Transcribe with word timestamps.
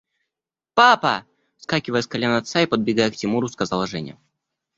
–Папа!– 0.73 1.27
вскакивая 1.57 2.01
с 2.01 2.07
колен 2.07 2.31
отца 2.31 2.61
и 2.61 2.65
подбегая 2.65 3.11
к 3.11 3.15
Тимуру, 3.15 3.47
сказала 3.49 3.85
Женя. 3.85 4.17